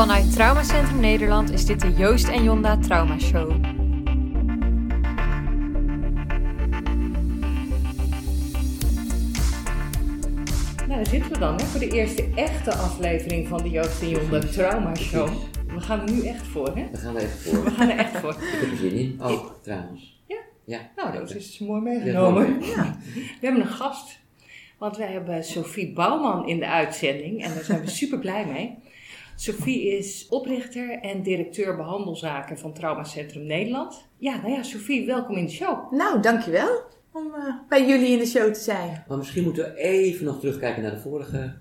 [0.00, 3.50] Vanuit Traumacentrum Nederland is dit de Joost en Jonda Trauma Show.
[10.86, 14.08] Nou, daar zitten we dan hè, voor de eerste echte aflevering van de Joost en
[14.08, 15.28] Jonda Trauma Show.
[15.66, 16.88] We gaan er nu echt voor, hè?
[16.90, 17.64] We gaan er echt voor.
[17.64, 18.30] We gaan er echt voor.
[18.30, 19.20] Ik heb er zin in.
[19.20, 20.22] Ook trouwens.
[20.26, 20.38] Ja?
[20.64, 20.90] Ja.
[20.96, 22.60] Nou, dat is mooi meegenomen.
[22.60, 22.98] Ja.
[23.14, 24.18] We hebben een gast.
[24.78, 27.44] Want wij hebben Sophie Bouwman in de uitzending.
[27.44, 28.78] En daar zijn we super blij mee.
[29.44, 34.08] Sophie is oprichter en directeur behandelzaken van Traumacentrum Nederland.
[34.18, 35.92] Ja, nou ja, Sophie, welkom in de show.
[35.92, 36.80] Nou, dankjewel
[37.12, 39.04] om eh, bij jullie in de show te zijn.
[39.08, 41.54] Maar misschien moeten we even nog terugkijken naar de vorige,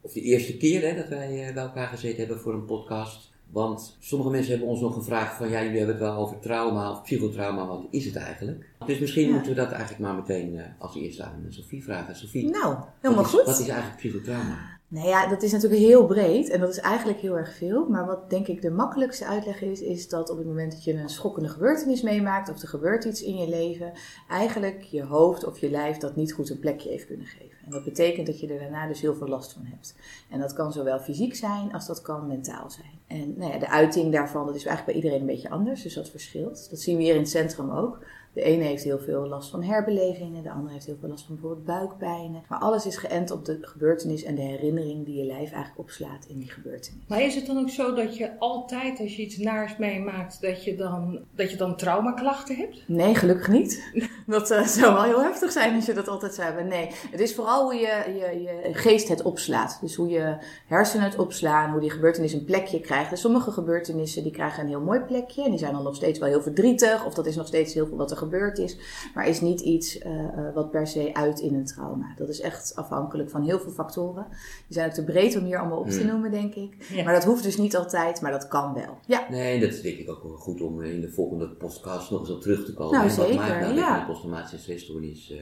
[0.00, 3.34] of de eerste keer hè, dat wij eh, bij elkaar gezeten hebben voor een podcast.
[3.50, 6.90] Want sommige mensen hebben ons nog gevraagd van ja, jullie hebben het wel over trauma
[6.90, 8.66] of psychotrauma, wat is het eigenlijk?
[8.86, 9.32] Dus misschien Ja.
[9.32, 12.16] moeten we dat eigenlijk maar meteen eh, als eerste aan Sophie vragen.
[12.16, 13.46] Sophie, Nou, helemaal wat is, goed.
[13.46, 14.74] Wat is eigenlijk psychotrauma?
[14.88, 17.86] Nou ja, dat is natuurlijk heel breed en dat is eigenlijk heel erg veel.
[17.88, 20.94] Maar wat denk ik de makkelijkste uitleg is, is dat op het moment dat je
[20.94, 23.92] een schokkende gebeurtenis meemaakt of er gebeurt iets in je leven,
[24.28, 27.56] eigenlijk je hoofd of je lijf dat niet goed een plekje heeft kunnen geven.
[27.64, 29.94] En dat betekent dat je er daarna dus heel veel last van hebt.
[30.30, 32.98] En dat kan zowel fysiek zijn als dat kan mentaal zijn.
[33.06, 35.94] En nou ja, de uiting daarvan, dat is eigenlijk bij iedereen een beetje anders, dus
[35.94, 36.70] dat verschilt.
[36.70, 37.98] Dat zien we hier in het centrum ook.
[38.36, 41.34] De ene heeft heel veel last van herbelevingen, de andere heeft heel veel last van
[41.34, 42.42] bijvoorbeeld buikpijnen.
[42.48, 46.26] Maar alles is geënt op de gebeurtenis en de herinnering die je lijf eigenlijk opslaat
[46.28, 47.02] in die gebeurtenis.
[47.08, 50.64] Maar is het dan ook zo dat je altijd, als je iets naars meemaakt, dat
[50.64, 52.82] je dan, dat je dan traumaklachten hebt?
[52.86, 53.84] Nee, gelukkig niet.
[54.26, 56.66] Dat eh, zou wel heel heftig zijn als je dat altijd zou hebben.
[56.66, 59.78] Nee, het is vooral hoe je, je, je geest het opslaat.
[59.80, 63.10] Dus hoe je hersenen het opslaan, hoe die gebeurtenis een plekje krijgt.
[63.10, 65.44] En sommige gebeurtenissen die krijgen een heel mooi plekje.
[65.44, 67.04] En die zijn dan nog steeds wel heel verdrietig.
[67.06, 68.76] Of dat is nog steeds heel veel wat er gebeurd is.
[69.14, 72.14] Maar is niet iets eh, eh, wat per se uit in een trauma.
[72.16, 74.26] Dat is echt afhankelijk van heel veel factoren.
[74.66, 76.06] Die zijn ook te breed om hier allemaal op te Hmm.
[76.06, 76.76] noemen, denk ik.
[76.92, 77.04] Ja.
[77.04, 78.98] Maar dat hoeft dus niet altijd, maar dat kan wel.
[79.06, 79.26] Ja.
[79.30, 82.20] Nee, dat is denk ik ook wel goed om eh, in de volgende podcast nog
[82.20, 82.92] eens op terug te komen.
[82.92, 83.16] Nou, hè.
[83.16, 84.04] Wat zeker, maakt nou ja.
[84.06, 85.34] posttraumatische stressstoornis...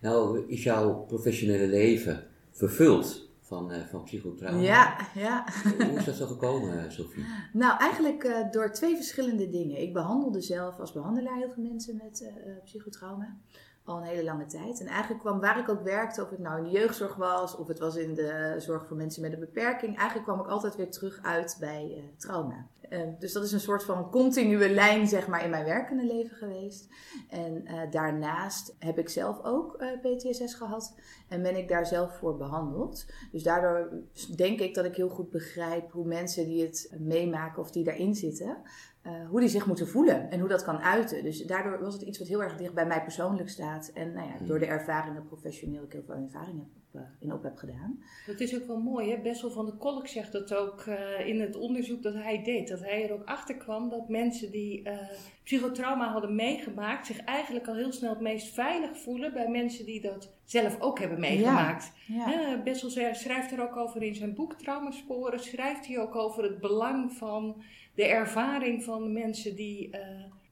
[0.00, 4.60] nou, is jouw professionele leven vervuld van, eh, van psychotrauma?
[4.60, 5.44] Ja, ja.
[5.62, 7.24] Hoe is dat zo gekomen, eh, Sophie?
[7.52, 9.80] Nou, eigenlijk eh, door twee verschillende dingen.
[9.80, 12.32] Ik behandelde zelf als behandelaar heel veel mensen met
[12.64, 13.36] psychotrauma.
[13.84, 14.80] Al een hele lange tijd.
[14.80, 17.68] En eigenlijk kwam waar ik ook werkte, of het nou in de jeugdzorg was, of
[17.68, 20.90] het was in de zorg voor mensen met een beperking, eigenlijk kwam ik altijd weer
[20.90, 22.66] terug uit bij trauma.
[22.88, 26.36] Eh, dus dat is een soort van continue lijn, zeg maar, in mijn werkende leven
[26.36, 26.88] geweest.
[27.28, 30.94] En eh, daarnaast heb ik zelf ook eh, PTSS gehad
[31.28, 33.06] en ben ik daar zelf voor behandeld.
[33.32, 33.92] Dus daardoor
[34.36, 38.14] denk ik dat ik heel goed begrijp hoe mensen die het meemaken of die daarin
[38.14, 38.62] zitten,
[39.02, 41.22] eh, hoe die zich moeten voelen en hoe dat kan uiten.
[41.22, 43.90] Dus daardoor was het iets wat heel erg dicht bij mij persoonlijk staat.
[43.94, 46.68] En nou ja, door de ervaringen professioneel ik heel veel ervaring heb
[47.20, 48.02] in op heb gedaan.
[48.26, 49.18] Dat is ook wel mooi, hè?
[49.18, 52.68] Bessel van der Kolk zegt dat ook eh, in het onderzoek dat hij deed.
[52.68, 54.98] Dat hij er ook achter kwam dat mensen die eh,
[55.42, 57.06] psychotrauma hadden meegemaakt...
[57.06, 60.98] zich eigenlijk al heel snel het meest veilig voelen bij mensen die dat zelf ook
[60.98, 61.92] hebben meegemaakt.
[62.06, 62.60] Ja.
[62.64, 65.40] Bessel schrijft er ook over in zijn boek Traumasporen.
[65.40, 67.62] Schrijft hij ook over het belang van
[67.94, 69.90] de ervaring van de mensen die...
[69.90, 70.00] eh,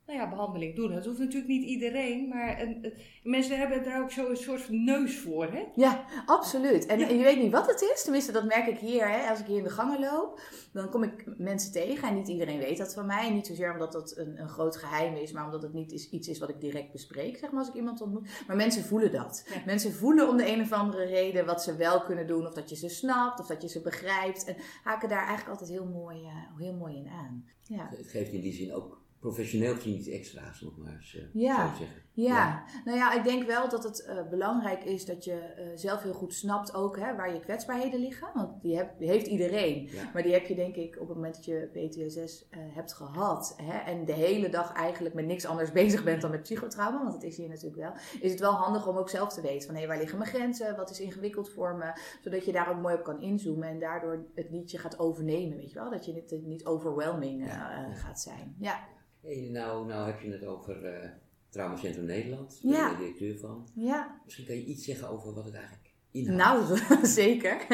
[0.06, 0.92] nou ja, behandeling doen.
[0.92, 2.92] Dat hoeft natuurlijk niet iedereen, maar een- een-
[3.22, 5.44] mensen hebben daar ook zo een soort van neus voor.
[5.52, 5.64] Hè?
[5.74, 6.86] Ja, absoluut.
[6.86, 8.02] En, en je weet niet wat het is.
[8.02, 9.08] Tenminste, dat merk ik hier.
[9.08, 9.28] Hè.
[9.30, 10.40] Als ik hier in de gangen loop,
[10.72, 12.08] dan kom ik mensen tegen.
[12.08, 13.26] En niet iedereen weet dat van mij.
[13.26, 16.10] En niet zozeer omdat dat een, een groot geheim is, maar omdat het niet is,
[16.10, 18.28] iets is wat ik direct bespreek, zeg maar, als ik iemand ontmoet.
[18.46, 19.46] Maar mensen voelen dat.
[19.54, 19.62] Ja.
[19.66, 22.46] Mensen voelen om de een of andere reden wat ze wel kunnen doen.
[22.46, 24.44] Of dat je ze snapt, of dat je ze begrijpt.
[24.44, 27.44] En haken daar eigenlijk altijd heel mooi, eh, heel mooi in aan.
[27.66, 27.88] Ja.
[27.96, 31.54] Het geeft in die zin ook professioneel gezien iets extra's, nog maar eens, eh, Ja.
[31.56, 32.02] zou ik zeggen.
[32.12, 32.64] Ja.
[32.84, 36.12] nou ja, ik denk wel dat het eh, belangrijk is dat je eh, zelf heel
[36.12, 38.28] goed snapt ook hè, waar je kwetsbaarheden liggen.
[38.34, 39.88] Want die, heb, die heeft iedereen.
[39.92, 40.10] Ja.
[40.12, 43.54] Maar die heb je denk ik op het moment dat je PTSS hebt gehad.
[43.62, 46.98] Hè, en de hele dag eigenlijk met niks anders bezig bent dan met psychotrauma.
[47.02, 47.92] Want dat is hier natuurlijk wel.
[48.20, 50.76] Is het wel handig om ook zelf te weten van hé, waar liggen mijn grenzen?
[50.76, 51.92] Wat is ingewikkeld voor me?
[52.22, 53.68] Zodat je daar ook mooi op kan inzoomen.
[53.68, 55.90] En daardoor het liedje gaat overnemen, weet je wel.
[55.90, 57.92] Dat je niet, niet overwhelming Ja.
[57.92, 58.56] gaat zijn.
[58.58, 58.92] Ja,
[59.24, 61.08] Hey, nou, nou heb je het over eh
[61.48, 62.58] Traumacentrum Nederland.
[62.62, 62.72] Ja.
[62.72, 63.68] Daar ben je directeur van.
[63.74, 64.20] ja.
[64.24, 66.88] Misschien kan je iets zeggen over wat het eigenlijk inhoudt.
[66.88, 67.66] Nou, zeker.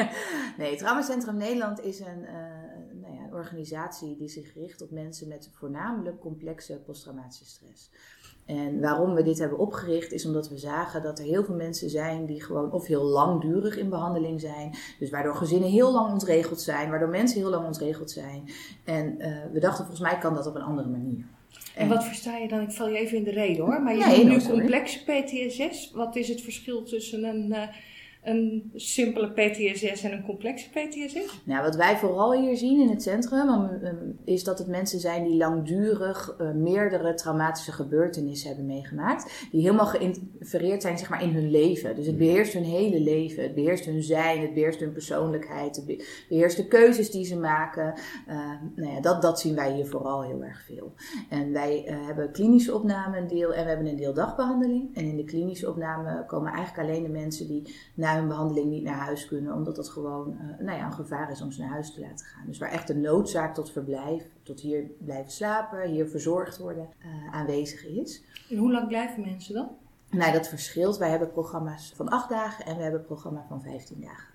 [0.57, 2.33] Nee, Traumacentrum Nederland is een, eh,
[3.01, 7.91] nou ja, een organisatie die zich richt op mensen met voornamelijk complexe posttraumatische stress.
[8.45, 11.89] En waarom we dit hebben opgericht is omdat we zagen dat er heel veel mensen
[11.89, 14.75] zijn die gewoon of heel langdurig in behandeling zijn.
[14.99, 18.49] Dus waardoor gezinnen heel lang ontregeld zijn, waardoor mensen heel lang ontregeld zijn.
[18.85, 21.25] En eh, we dachten volgens mij kan dat op een andere manier.
[21.75, 22.61] En wat versta je dan?
[22.61, 23.81] Ik val je even in de reden hoor.
[23.81, 25.91] Maar je Nee, noemt nu complexe PTSS.
[25.93, 27.67] Wat is het verschil tussen een, eh,
[28.23, 31.41] een simpele PTSS en een complexe PTSS?
[31.43, 35.23] Nou, wat wij vooral hier zien in het centrum um, is dat het mensen zijn
[35.23, 39.47] die langdurig uh, meerdere traumatische gebeurtenissen hebben meegemaakt.
[39.51, 41.95] Die helemaal geïnfereerd zijn zeg maar, in hun leven.
[41.95, 43.43] Dus het beheerst hun hele leven.
[43.43, 47.93] Het beheerst hun zijn, het beheerst hun persoonlijkheid, het beheerst de keuzes die ze maken.
[48.27, 48.35] Uh,
[48.75, 50.93] nou ja, dat, dat zien wij hier vooral heel erg veel.
[51.29, 54.95] En wij uh, hebben klinische opname een deel en we hebben een deel dagbehandeling.
[54.95, 58.83] En in de klinische opname komen eigenlijk alleen de mensen die na hun behandeling niet
[58.83, 61.69] naar huis kunnen, omdat dat gewoon uh, nou ja, een gevaar is om ze naar
[61.69, 62.45] huis te laten gaan.
[62.45, 67.33] Dus waar echt de noodzaak tot verblijf, tot hier blijven slapen, hier verzorgd worden, uh,
[67.33, 68.23] aanwezig is.
[68.49, 69.69] En hoe lang blijven mensen dan?
[70.09, 70.97] Nou, dat verschilt.
[70.97, 74.29] Wij hebben programma's van acht dagen en we hebben een programma van 15 dagen.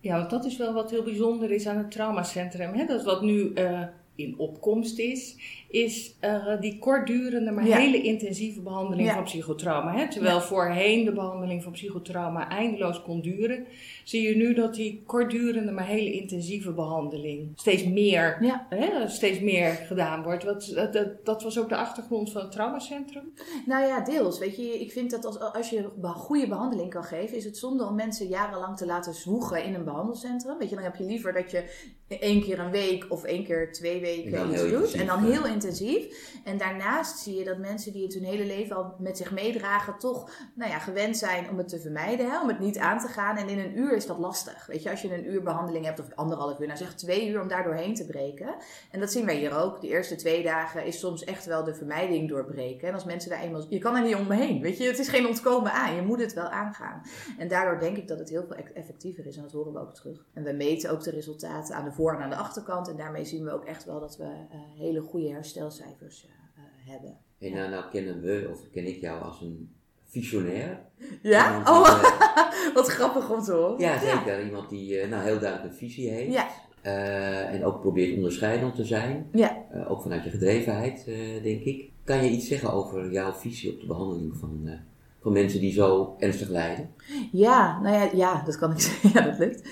[0.00, 2.72] Ja, want dat is wel wat heel bijzonder is aan het traumacentrum.
[2.72, 2.86] Hè?
[2.86, 3.82] Dat is wat nu uh,
[4.14, 5.36] in opkomst is,
[5.68, 7.76] is uh, die kortdurende, maar ja.
[7.76, 9.14] hele intensieve behandeling ja.
[9.14, 9.96] van psychotrauma.
[9.96, 10.08] Hè?
[10.08, 10.42] Terwijl ja.
[10.42, 13.66] voorheen de behandeling van psychotrauma eindeloos kon duren,
[14.04, 18.36] zie je nu dat die kortdurende, maar hele intensieve behandeling steeds meer,
[18.68, 20.44] hè, steeds meer gedaan wordt.
[20.44, 23.32] Wat, dat, dat, was ook de achtergrond van het traumacentrum?
[23.66, 24.38] Nou ja, deels.
[24.38, 27.84] Weet je, ik vind dat als, als je goede behandeling kan geven, is het zonde
[27.84, 30.58] om mensen jarenlang te laten zwoegen in een behandelcentrum.
[30.58, 33.72] Weet je, dan heb je liever dat je één keer een week of één keer
[33.72, 34.92] twee weken iets doet.
[34.92, 36.30] En dan heel intensief.
[36.44, 39.98] En daarnaast zie je dat mensen die het hun hele leven al met zich meedragen,
[39.98, 42.40] toch nou ja, gewend zijn om het te vermijden, hè?
[42.40, 43.36] om het niet aan te gaan.
[43.36, 44.66] En in een uur is dat lastig.
[44.66, 47.40] Weet je, als je een uur behandeling hebt of anderhalf uur, nou zeg twee uur
[47.40, 48.54] om daar doorheen te breken.
[48.90, 49.80] En dat zien wij hier ook.
[49.80, 52.88] De eerste twee dagen is soms echt wel de vermijding doorbreken.
[52.88, 53.66] En als mensen daar eenmaal.
[53.68, 54.60] Je kan er niet omheen.
[54.60, 55.94] Weet je, het is geen ontkomen aan.
[55.94, 57.02] Je moet het wel aangaan.
[57.38, 59.36] En daardoor denk ik dat het heel veel effectiever is.
[59.36, 60.24] En dat horen we ook terug.
[60.34, 62.88] En we meten ook de resultaten aan de aan de achterkant.
[62.88, 66.62] En daarmee zien we ook echt wel dat we uh, hele goede herstelcijfers uh,
[66.92, 67.16] hebben.
[67.38, 70.80] En nou, nou kennen we, of ken ik jou als een visionair.
[71.22, 71.46] Ja?
[71.48, 73.78] Iemand Oh, die, eh, wat grappig om te horen.
[73.78, 74.44] ja, zeker.
[74.44, 76.32] Iemand die eh, nou, heel duidelijk een visie heeft.
[76.32, 76.46] Ja.
[76.82, 79.28] Eh, en ook probeert onderscheidend te zijn.
[79.32, 79.56] Ja.
[79.70, 81.90] Eh, ook vanuit je gedrevenheid, eh, denk ik.
[82.04, 84.72] Kan je iets zeggen over jouw visie op de behandeling van, eh,
[85.20, 86.90] van mensen die zo ernstig lijden?
[87.32, 89.10] Ja, nou ja, ja, dat kan ik zeggen.
[89.12, 89.62] Ja, dat lukt.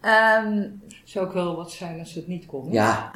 [0.00, 0.68] Ehm,
[1.10, 2.66] Zou ook wel wat zijn als het niet kon.
[2.66, 2.72] hè?
[2.72, 3.12] Ja,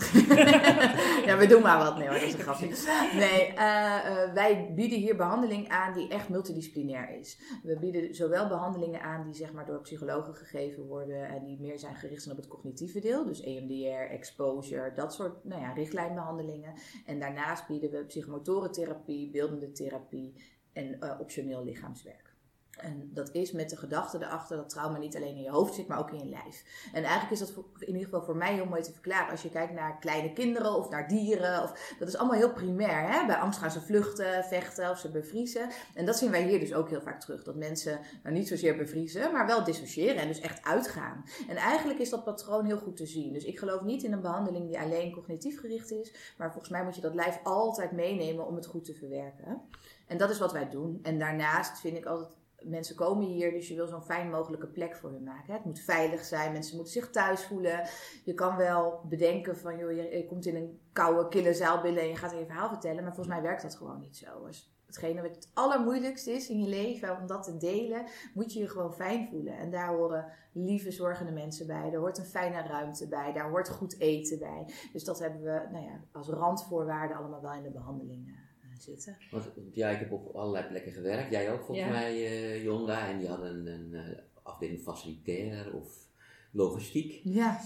[1.27, 1.97] ja, we doen maar wat.
[1.99, 2.67] Nee hoor, dat is een grapje.
[3.25, 7.39] Nee, eh, eh, wij bieden hier behandeling aan die echt multidisciplinair is.
[7.63, 11.79] We bieden zowel behandelingen aan die zeg maar door psychologen gegeven worden en die meer
[11.79, 13.25] zijn gericht zijn op het cognitieve deel.
[13.25, 16.75] Dus EMDR, exposure, dat soort nou ja, richtlijnbehandelingen.
[17.07, 20.35] En daarnaast bieden we psychomotorentherapie, beeldende therapie
[20.73, 22.24] en eh, optioneel lichaamswerk.
[22.79, 25.87] En dat is met de gedachte erachter dat trauma niet alleen in je hoofd zit,
[25.87, 26.65] maar ook in je lijf.
[26.93, 29.31] En eigenlijk is dat in ieder geval voor mij heel mooi te verklaren.
[29.31, 31.63] Als je kijkt naar kleine kinderen of naar dieren.
[31.63, 33.13] Of, dat is allemaal heel primair.
[33.13, 33.27] Hè?
[33.27, 35.69] Bij angst gaan ze vluchten, vechten of ze bevriezen.
[35.95, 37.45] En dat zien wij hier dus ook heel vaak terug.
[37.45, 41.25] Dat mensen nou niet zozeer bevriezen, maar wel dissociëren en dus echt uitgaan.
[41.49, 43.33] En eigenlijk is dat patroon heel goed te zien.
[43.33, 46.35] Dus ik geloof niet in een behandeling die alleen cognitief gericht is.
[46.39, 49.63] Maar volgens mij moet je dat lijf altijd meenemen om het goed te verwerken.
[50.07, 50.99] En dat is wat wij doen.
[51.03, 54.97] En daarnaast vind ik altijd mensen komen hier, dus je wil zo'n fijn mogelijke plek
[54.97, 55.55] voor hun maken.
[55.55, 57.89] Het moet veilig zijn, mensen moeten zich thuis voelen.
[58.25, 62.09] Je kan wel bedenken van, joh, je, komt in een koude, kille zaal binnen en
[62.09, 63.03] je gaat je verhaal vertellen.
[63.03, 64.47] Maar volgens mij werkt dat gewoon niet zo.
[64.47, 68.61] Dus hetgene wat het allermoeilijkste is in je leven, om dat te delen, moet je
[68.61, 69.57] je gewoon fijn voelen.
[69.59, 71.91] En daar horen lieve, zorgende mensen bij.
[71.91, 73.33] Daar hoort een fijne ruimte bij.
[73.33, 74.69] Daar hoort goed eten bij.
[74.93, 78.44] Dus dat hebben we nou ja, als randvoorwaarden allemaal wel in de behandeling eh,
[78.85, 79.17] zitten.
[79.31, 81.31] want, ja, ik heb op allerlei plekken gewerkt.
[81.31, 81.93] Jij ook volgens Ja.
[81.93, 83.09] mij, eh Jonda.
[83.09, 85.89] En die hadden een, een eh, afdeling facilitair of
[86.51, 87.21] logistiek.
[87.25, 87.61] Ja,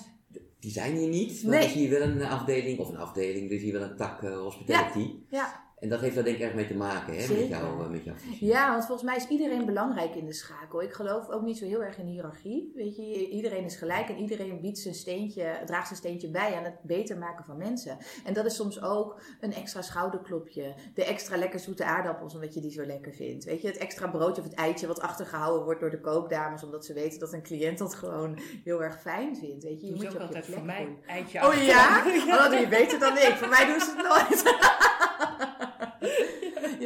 [0.61, 1.61] Die zijn hier niet, maar Nee.
[1.63, 4.23] er is hier wel een afdeling, of een afdeling, er is hier wel een tak
[4.23, 5.11] eh, hospitality.
[5.31, 5.67] ja.
[5.81, 8.05] En dat heeft daar denk ik erg mee te maken, hè, met, jou, eh, met
[8.05, 8.47] jouw visie.
[8.47, 10.83] Ja, want volgens mij is iedereen belangrijk in de schakel.
[10.83, 12.73] Ik geloof ook niet zo heel erg in hiërarchie.
[12.75, 16.65] Weet je, iedereen is gelijk en iedereen biedt zijn steentje, draagt zijn steentje bij aan
[16.65, 17.99] het beter maken van mensen.
[18.25, 22.61] En dat is soms ook een extra schouderklopje, de extra lekker zoete aardappels omdat je
[22.61, 23.45] die zo lekker vindt.
[23.45, 26.85] Weet je, het extra broodje of het eitje wat achtergehouden wordt door de kookdames omdat
[26.85, 29.65] ze weten dat een cliënt dat gewoon heel erg fijn vindt.
[29.65, 30.99] Weet je, je Doe moet je ook altijd voor mij.
[31.07, 32.03] Eitje Oh ja?
[32.07, 33.35] Oh, dat doe je beter dan ik.
[33.37, 34.43] Voor mij doen ze het nooit.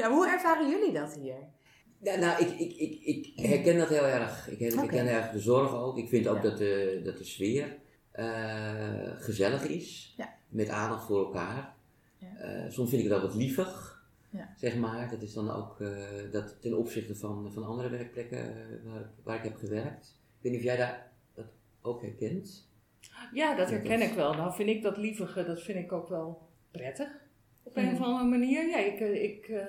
[0.02, 1.36] ja, hoe ervaren jullie dat hier?
[2.02, 3.00] Ja, nou, ik, ik, ik,
[3.36, 4.48] ik herken dat heel erg.
[4.50, 5.98] Ik, herken erg de zorg ook.
[5.98, 6.42] Ik vind ook Ja.
[6.42, 7.76] dat, de, dat de sfeer
[8.10, 10.14] eh, gezellig is.
[10.16, 10.34] Ja.
[10.48, 11.74] Met aandacht voor elkaar.
[12.18, 12.36] Ja.
[12.36, 14.00] Eh, soms vind ik het wel wat lievig.
[14.30, 14.52] Ja.
[14.56, 15.10] Zeg maar.
[15.10, 15.90] Dat is dan ook eh,
[16.32, 18.54] dat ten opzichte van, van andere werkplekken
[18.84, 20.18] waar, ik- waar ik heb gewerkt.
[20.36, 21.46] Ik weet niet of jij daar dat
[21.82, 22.70] ook herkent.
[23.32, 24.34] Ja, dat Ja, herken dat- ik wel.
[24.34, 27.08] Nou vind ik dat lievige, dat vind ik ook wel prettig.
[27.62, 28.68] Op een of andere manier.
[28.68, 29.64] Ja, ik, ik, eh,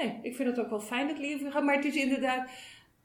[0.00, 1.60] nee, ik vind het ook wel fijn, het lievige.
[1.60, 2.50] Maar het is inderdaad,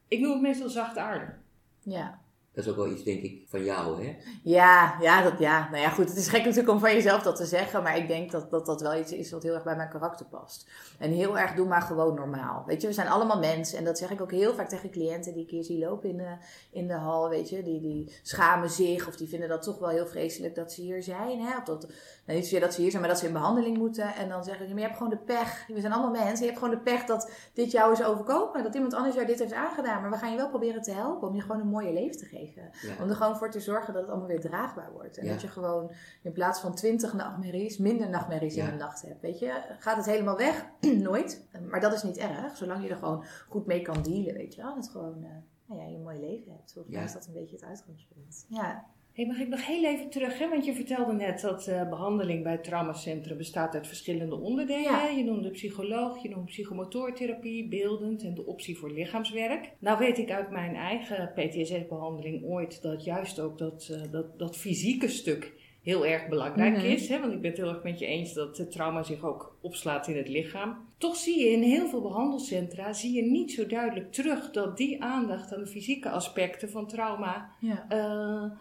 [0.08, 1.36] ik noem het meestal zachtaardig.
[1.80, 2.20] Ja.
[2.56, 4.16] Dat is ook wel iets, denk ik, van jou, hè?
[4.44, 5.70] Ja, ja, dat, ja.
[5.70, 6.08] Nou ja, goed.
[6.08, 7.84] Het is gek natuurlijk om van jezelf dat te zeggen.
[7.84, 10.26] Maar ik denk dat dat, dat wel iets is wat heel erg bij mijn karakter
[10.26, 10.70] past.
[11.00, 12.64] En heel erg, doe maar gewoon normaal.
[12.66, 13.78] Weet je, we zijn allemaal mensen.
[13.78, 16.18] En dat zeg ik ook heel vaak tegen cliënten die ik hier zie lopen in
[16.18, 16.38] de,
[16.72, 17.30] in de hal.
[17.30, 19.08] Weet je, die, die schamen zich.
[19.08, 21.40] Of die vinden dat toch wel heel vreselijk dat ze hier zijn.
[21.40, 21.58] Hè?
[21.58, 21.82] Of dat,
[22.26, 24.14] nou, niet zozeer dat ze hier zijn, maar dat ze in behandeling moeten.
[24.16, 25.66] En dan zeggen ze, maar je hebt gewoon de pech.
[25.68, 26.46] We zijn allemaal mensen.
[26.46, 28.64] Je hebt gewoon de pech dat dit jou is overkomen.
[28.64, 30.02] Dat iemand anders jou dit heeft aangedaan.
[30.02, 32.26] Maar we gaan je wel proberen te helpen om je gewoon een mooie leven te
[32.26, 32.45] geven.
[32.54, 33.04] Ja.
[33.04, 35.18] Om er gewoon voor te zorgen dat het allemaal weer draagbaar wordt.
[35.18, 35.32] En Ja.
[35.32, 39.22] dat je gewoon in plaats van twintig nachtmerries, minder nachtmerries in de nacht hebt.
[39.22, 40.66] Weet je, gaat het helemaal weg?
[41.10, 41.46] Nooit.
[41.70, 44.62] Maar dat is niet erg, zolang je er gewoon goed mee kan dealen, weet je
[44.62, 44.76] wel.
[44.76, 45.30] Dat het gewoon eh,
[45.66, 46.74] nou ja, je een mooi leven hebt.
[46.74, 48.46] Volgens mij is dat een beetje het uitgangspunt.
[48.50, 48.86] Ja.
[49.16, 50.50] Hey, mag ik nog heel even terug, hè?
[50.50, 54.82] want je vertelde net dat eh, behandeling bij traumacentrum bestaat uit verschillende onderdelen.
[54.84, 55.08] Ja.
[55.08, 59.72] Je noemde psycholoog, je noemde psychomotortherapie, beeldend en de optie voor lichaamswerk.
[59.80, 64.58] Nou weet ik uit mijn eigen PTSS-behandeling ooit dat juist ook dat, eh, dat, dat
[64.58, 66.86] fysieke stuk heel erg belangrijk Mhm.
[66.86, 67.10] is.
[67.10, 67.20] Hè?
[67.20, 70.08] Want ik ben het heel erg met je eens dat het trauma zich ook opslaat
[70.08, 70.78] in het lichaam.
[70.98, 75.04] Toch zie je in heel veel behandelcentra zie je niet zo duidelijk terug dat die
[75.04, 77.86] aandacht aan de fysieke aspecten van trauma ja.
[77.90, 78.52] eh, eh,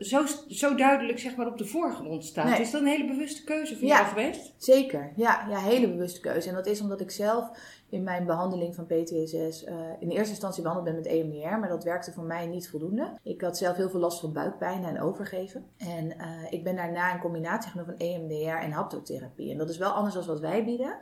[0.00, 2.44] zo, zo duidelijk zeg maar, op de voorgrond staat.
[2.48, 2.60] Nee.
[2.60, 3.94] Is dat een hele bewuste keuze van Ja.
[3.96, 4.54] jou geweest?
[4.56, 6.48] Zeker, ja, ja, hele bewuste keuze.
[6.48, 7.50] En dat is omdat ik zelf
[7.90, 11.84] in mijn behandeling van PTSS eh, in eerste instantie behandeld ben met EMDR, maar dat
[11.84, 13.18] werkte voor mij niet voldoende.
[13.22, 15.66] Ik had zelf heel veel last van buikpijn en overgeven.
[15.76, 19.52] En eh, ik ben daarna een combinatie genomen van EMDR en haptotherapie.
[19.52, 20.98] En dat is wel anders dan wat wij bieden.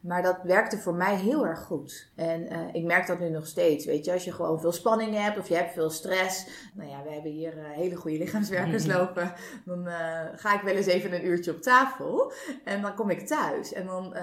[0.00, 2.10] Maar dat werkte voor mij heel erg goed.
[2.16, 3.84] En eh, ik merk dat nu nog steeds.
[3.84, 6.46] Weet je, als je gewoon veel spanning hebt of je hebt veel stress.
[6.74, 9.32] Nou ja, we hebben hier hele goede lichaamswerkers lopen.
[9.64, 9.86] Dan
[10.34, 12.32] ga ik wel eens even een uurtje op tafel.
[12.64, 13.72] En dan kom ik thuis.
[13.72, 14.14] En dan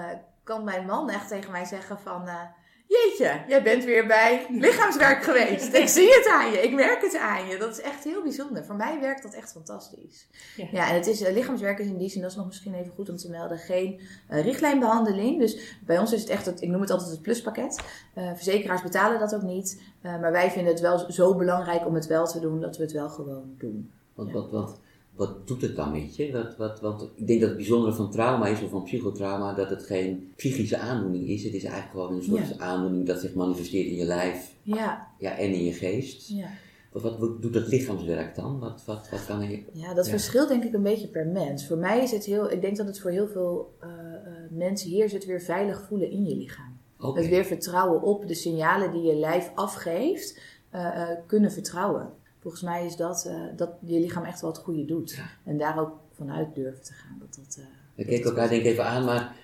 [0.48, 2.28] kan mijn man echt tegen mij zeggen van...
[2.28, 2.40] eh,
[2.86, 5.72] Jeetje, jij bent weer bij lichaamswerk geweest.
[5.74, 7.56] Ik zie het aan je, ik merk het aan je.
[7.58, 8.64] Dat is echt heel bijzonder.
[8.64, 10.26] Voor mij werkt dat echt fantastisch.
[10.56, 10.66] Ja.
[10.72, 12.92] Ja, en het is, eh, lichaamswerk is in die zin, dat is nog misschien even
[12.92, 15.38] goed om te melden, geen eh, richtlijnbehandeling.
[15.38, 17.80] Dus bij ons is het echt, het, ik noem het altijd het pluspakket.
[18.14, 19.82] Eh, verzekeraars betalen dat ook niet.
[20.02, 22.82] Eh, maar wij vinden het wel zo belangrijk om het wel te doen, dat we
[22.82, 23.90] het wel gewoon doen.
[24.14, 24.34] Want Ja.
[24.34, 24.80] wat, wat,
[25.18, 26.32] wat doet het dan met je?
[26.32, 29.70] Wat, wat, want ik denk dat het bijzondere van trauma is, of van psychotrauma, dat
[29.70, 31.44] het geen psychische aandoening is.
[31.44, 32.64] Het is eigenlijk gewoon een soort Ja.
[32.64, 36.28] aandoening dat zich manifesteert in je lijf Ja, ja, en in je geest.
[36.28, 36.48] ja.
[36.92, 38.58] Wat, wat, wat doet dat lichaamswerk dan?
[38.58, 39.62] Wat, wat, wat kan je...
[39.72, 40.10] Ja, dat Ja.
[40.10, 41.66] verschilt denk ik een beetje per mens.
[41.66, 44.90] Voor mij is het heel, ik denk dat het voor heel veel eh, eh, mensen
[44.90, 46.76] hier het weer veilig voelen in je lichaam.
[47.14, 52.10] Het weer vertrouwen op de signalen die je lijf afgeeft, eh, kunnen vertrouwen.
[52.40, 55.10] Volgens mij is dat, eh, dat je lichaam echt wel het goede doet.
[55.10, 55.24] Ja.
[55.44, 57.16] En daar ook vanuit durven te gaan.
[57.20, 57.64] Dat dat, eh,
[57.94, 59.36] We keken elkaar denk ik even aan, maar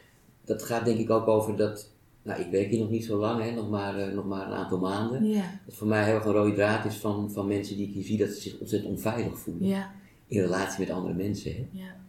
[0.44, 1.92] dat gaat denk ik ook over dat...
[2.22, 4.52] Nou, ik werk hier nog niet zo lang, hè, nog, maar, eh, nog maar een
[4.52, 5.24] aantal maanden.
[5.24, 7.94] ja, Dat voor mij heel erg een rode draad is van, van mensen die ik
[7.94, 9.68] hier zie, dat ze zich ontzettend onveilig voelen.
[9.68, 9.92] ja,
[10.26, 11.54] In relatie met andere mensen.
[11.54, 11.68] Hè.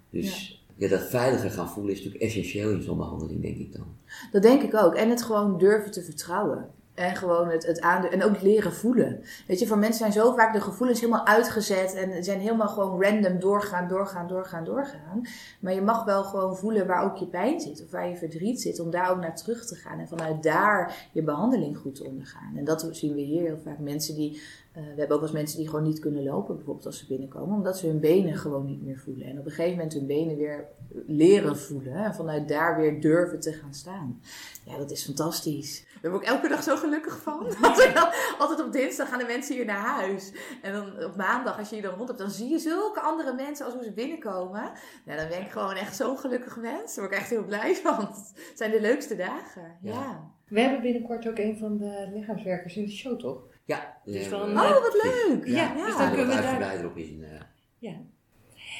[0.09, 0.87] Dus ja.
[0.87, 3.85] dat veiliger gaan voelen is natuurlijk essentieel in zo'n behandeling, denk ik dan.
[4.31, 4.93] Dat denk ik ook.
[4.95, 6.69] En het gewoon durven te vertrouwen.
[6.95, 9.23] En gewoon het, het aan En ook leren voelen.
[9.47, 11.93] Weet je, voor mensen zijn zo vaak de gevoelens helemaal uitgezet.
[11.93, 15.21] En zijn helemaal gewoon random doorgaan, doorgaan, doorgaan, doorgaan.
[15.59, 17.83] Maar je mag wel gewoon voelen waar ook je pijn zit.
[17.83, 18.79] Of waar je verdriet zit.
[18.79, 19.99] Om daar ook naar terug te gaan.
[19.99, 22.53] En vanuit daar je behandeling goed te ondergaan.
[22.57, 23.79] En dat zien we hier heel vaak.
[23.79, 24.41] Mensen die...
[24.75, 26.55] eh, we hebben ook wel eens mensen die gewoon niet kunnen lopen.
[26.55, 27.55] Bijvoorbeeld als ze binnenkomen.
[27.55, 29.27] Omdat ze hun benen gewoon niet meer voelen.
[29.27, 30.67] En op een gegeven moment hun benen weer
[31.07, 31.93] leren voelen.
[31.93, 34.21] hè, En vanuit daar weer durven te gaan staan.
[34.65, 35.85] Ja, dat is fantastisch.
[36.01, 37.47] Daar word ik elke dag zo gelukkig van.
[38.39, 40.31] Altijd op dinsdag gaan de mensen hier naar huis.
[40.61, 43.33] En dan op maandag, als je hier dan rond hebt, dan zie je zulke andere
[43.33, 44.71] mensen als hoe ze binnenkomen.
[45.05, 46.95] Ja, dan ben ik gewoon echt zo'n gelukkig mens.
[46.95, 47.99] Daar word ik echt heel blij van.
[48.49, 49.77] Het zijn de leukste dagen.
[49.81, 49.91] Ja.
[49.91, 50.33] Ja.
[50.47, 53.43] We hebben binnenkort ook een van de lichaamswerkers in de show, toch?
[53.65, 55.47] Ja, Dus eh, dan, eh, Oh, wat leuk.
[55.47, 56.43] Ja, Ja, dus daar dan kunnen we daar...
[56.43, 57.23] uitgebreider op in.
[57.23, 57.41] eh.
[57.79, 57.93] Ja.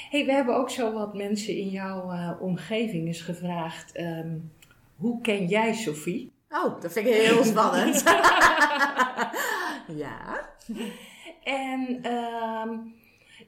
[0.10, 3.92] Hey, we hebben ook zo wat mensen in jouw eh, omgeving eens gevraagd.
[3.92, 4.38] ehm,
[4.96, 6.34] hoe ken jij Sophie?
[6.50, 8.04] Oh, dat vind ik heel spannend.
[10.04, 10.50] ja.
[11.44, 12.78] En ehm,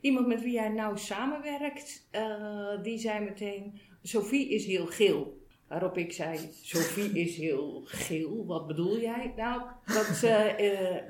[0.01, 5.45] iemand met wie jij nou samenwerkt, eh, die zei meteen: Sophie is heel geel.
[5.67, 8.45] Waarop ik zei: Sophie is heel geel.
[8.45, 9.33] Wat bedoel jij?
[9.35, 10.23] Nou, dat.
[10.23, 11.07] eh, eh,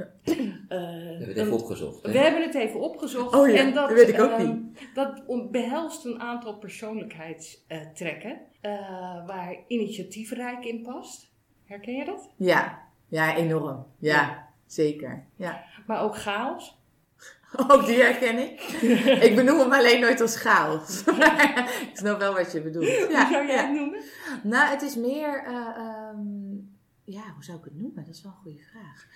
[0.68, 2.04] We hebben het even opgezocht.
[2.06, 2.12] hè?
[2.12, 3.36] we hebben het even opgezocht.
[3.36, 4.88] Oh ja, en dat, dat weet ik ook ehm, niet.
[4.94, 8.72] Dat behelst een aantal persoonlijkheidstrekken eh,
[9.28, 11.32] waar initiatiefrijk in past.
[11.66, 12.30] Herken je dat?
[12.36, 12.86] Ja.
[13.08, 13.86] Ja, enorm.
[14.00, 15.26] Ja, zeker.
[15.36, 15.64] Ja.
[15.88, 16.76] Maar ook chaos.
[17.72, 18.62] Ook die herken ik.
[19.27, 21.04] ik benoem hem alleen nooit als chaos.
[21.89, 22.86] ik snap wel wat je bedoelt.
[22.86, 23.62] Hoe zou jij ja.
[23.62, 24.01] het noemen?
[24.44, 25.44] Nou, het is meer...
[25.44, 26.56] eh, ehm,
[27.04, 28.06] ja, hoe zou ik het noemen?
[28.06, 29.08] Dat is wel een goede vraag.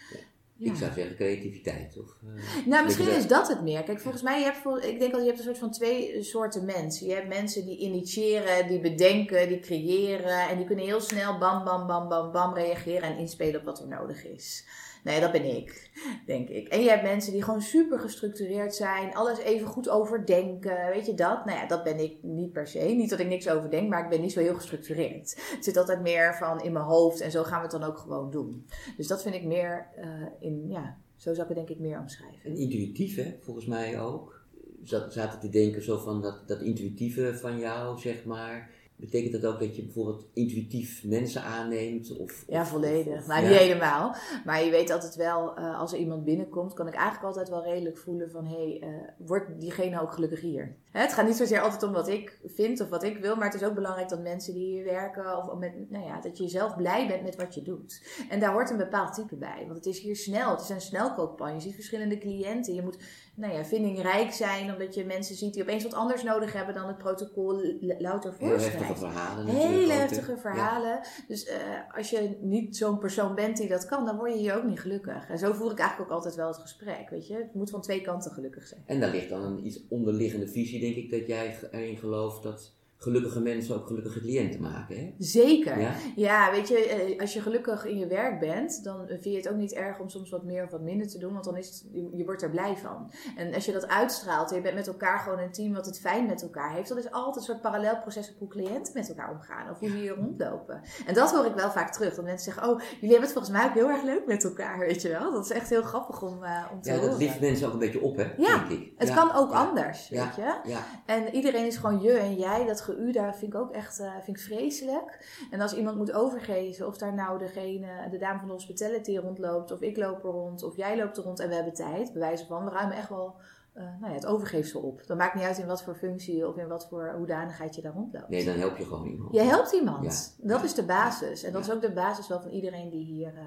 [0.64, 1.98] Ik zou zeggen creativiteit.
[1.98, 3.84] Of, uh, nou, misschien is dat het meer.
[3.84, 6.66] Kijk, volgens mij, je hebt, ik denk dat je hebt een soort van twee soorten
[6.66, 7.08] mensen.
[7.08, 10.50] Je hebt mensen die initiëren, die bedenken, die creëren.
[10.50, 13.80] En die kunnen heel snel bam, bam, bam, bam, bam reageren en inspelen op wat
[13.80, 14.66] er nodig is.
[15.04, 15.92] Nee, dat ben ik,
[16.26, 16.68] denk ik.
[16.68, 21.14] En je hebt mensen die gewoon super gestructureerd zijn, alles even goed overdenken, weet je
[21.14, 21.46] dat?
[21.46, 22.80] Nou ja, dat ben ik niet per se.
[22.80, 25.36] Niet dat ik niks overdenk, maar ik ben niet zo heel gestructureerd.
[25.56, 27.98] Het zit altijd meer van in mijn hoofd en zo gaan we het dan ook
[27.98, 28.66] gewoon doen.
[28.98, 30.06] Dus dat vind ik meer uh,
[30.40, 32.52] in, ja, zo zou ik het denk ik meer omschrijven.
[32.52, 34.40] En intuïtief, hè, volgens mij ook.
[34.84, 39.60] Zaten te denken zo van dat, dat intuïtieve van jou, zeg maar Betekent dat ook
[39.60, 42.18] dat je bijvoorbeeld intuïtief mensen aanneemt?
[42.18, 43.28] Of, ja, volledig.
[43.28, 44.16] maar niet helemaal.
[44.46, 47.64] Maar je weet altijd wel, uh, als er iemand binnenkomt, kan ik eigenlijk altijd wel
[47.64, 48.46] redelijk voelen van...
[48.46, 50.76] hé, hey, uh, wordt diegene ook gelukkig hier?
[50.92, 53.52] Hè, het gaat niet zozeer altijd om wat ik vind of wat ik wil, maar
[53.52, 55.38] het is ook belangrijk dat mensen die hier werken...
[55.38, 58.02] of met, nou ja, dat je zelf blij bent met wat je doet.
[58.30, 59.64] En daar hoort een bepaald type bij.
[59.66, 61.54] Want het is hier snel, het is een snelkookpan.
[61.54, 62.74] Je ziet verschillende cliënten.
[62.74, 62.98] Je moet
[63.36, 66.88] nou ja, vindingrijk zijn, omdat je mensen ziet die opeens wat anders nodig hebben dan
[66.88, 69.46] het protocol louter voorschrijft verhalen.
[69.46, 71.00] Hele heftige verhalen.
[71.28, 71.54] Dus uh,
[71.96, 74.80] als je niet zo'n persoon bent die dat kan, dan word je hier ook niet
[74.80, 75.30] gelukkig.
[75.30, 77.10] En zo voer ik eigenlijk ook altijd wel het gesprek.
[77.10, 77.36] Weet je?
[77.36, 78.84] Het moet van twee kanten gelukkig zijn.
[78.86, 82.74] En daar ligt dan een iets onderliggende visie, denk ik, dat jij erin gelooft dat
[83.02, 84.98] gelukkige mensen ook gelukkige cliënten maken.
[84.98, 85.14] Hè?
[85.18, 85.80] Zeker.
[85.80, 85.94] Ja?
[86.16, 86.52] ja?
[86.52, 89.56] weet je, eh, als je gelukkig in je werk bent, dan vind je het ook
[89.56, 91.86] niet erg om soms wat meer of wat minder te doen, want dan is het,
[92.14, 93.12] je, wordt er blij van.
[93.36, 96.00] En als je dat uitstraalt en je bent met elkaar gewoon een team wat het
[96.00, 99.10] fijn met elkaar heeft, dan is altijd een soort parallel proces op hoe cliënten met
[99.10, 100.82] elkaar omgaan of hoe ze hier rondlopen.
[101.06, 102.16] En dat hoor ik wel vaak terug.
[102.16, 104.80] Dat mensen zeggen, oh, jullie hebben het volgens mij ook heel erg leuk met elkaar,
[104.80, 105.32] weet je wel.
[105.32, 107.12] Dat is echt heel grappig om, uh, om te ja, horen.
[107.12, 108.94] Ja, dat lift mensen ook een beetje op, hè, ja, denk ik.
[108.98, 110.80] Het kan ook anders, weet je.
[111.06, 114.14] En iedereen is gewoon je en jij, dat u daar vind ik ook echt uh,
[114.24, 115.40] vind ik vreselijk.
[115.52, 119.72] En als iemand moet overgeven, of daar nou degene, de dame van de hospitality rondloopt,
[119.72, 122.48] of ik loop er rond, of jij loopt er rond en we hebben tijd, bewijzen
[122.48, 123.36] van, we ruimen echt wel
[123.78, 125.08] uh, nou ja, het overgeefsel op.
[125.08, 127.94] Dan maakt niet uit in wat voor functie of in wat voor hoedanigheid je daar
[127.94, 128.30] rondloopt.
[128.30, 129.34] Nee, dan help je gewoon iemand.
[129.34, 130.36] Je helpt iemand.
[130.42, 131.44] Dat is de basis.
[131.44, 133.40] En dat is ook de basis wel van iedereen die hier, uh,